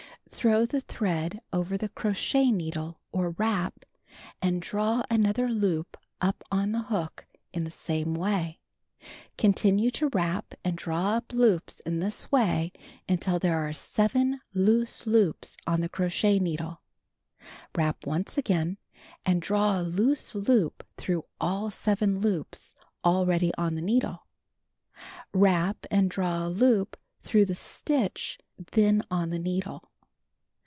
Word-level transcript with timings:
Throw 0.33 0.65
the 0.65 0.81
tliread 0.81 1.39
over 1.53 1.77
the 1.77 1.89
crochet 1.89 2.51
needle, 2.51 2.99
or 3.11 3.31
"wrap," 3.31 3.83
and 4.41 4.61
draw 4.61 5.03
another 5.11 5.47
loop 5.49 5.97
up 6.21 6.41
on 6.49 6.71
the 6.71 6.83
hook 6.83 7.27
in 7.53 7.63
the 7.65 7.69
same 7.69 8.15
way. 8.15 8.59
Continue 9.37 9.91
to 9.91 10.09
wrap 10.13 10.53
and 10.63 10.77
draw 10.77 11.11
up 11.17 11.33
loops 11.33 11.81
in 11.81 11.99
this 11.99 12.31
way 12.31 12.71
until 13.09 13.37
there 13.39 13.57
are 13.57 13.73
7 13.73 14.39
loose 14.53 15.05
loops 15.05 15.57
on 15.67 15.81
the 15.81 15.89
crochet 15.89 16.39
needle. 16.39 16.79
(See 16.79 17.39
picture.) 17.43 17.63
Wrap 17.75 18.07
once 18.07 18.35
again, 18.37 18.77
and 19.25 19.41
draw 19.41 19.79
a 19.81 19.83
loose 19.83 20.33
loop 20.33 20.83
through 20.97 21.25
all 21.41 21.69
7 21.69 22.19
loops 22.19 22.73
already 23.05 23.53
on 23.57 23.75
the 23.75 23.81
needle. 23.81 24.25
Wrap 25.33 25.85
and 25.91 26.09
draw 26.09 26.47
a 26.47 26.49
loop 26.49 26.97
through 27.21 27.45
the 27.45 27.53
stitch 27.53 28.39
then 28.71 29.03
on 29.11 29.29
the 29.29 29.37
needle. 29.37 29.83